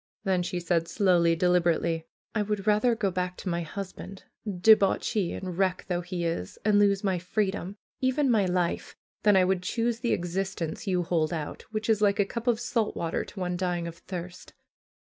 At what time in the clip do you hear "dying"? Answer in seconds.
13.55-13.87